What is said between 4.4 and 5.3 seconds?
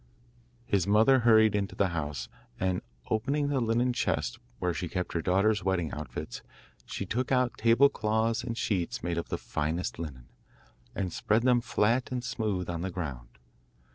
where she kept her